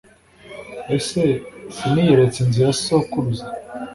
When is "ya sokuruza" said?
2.65-3.45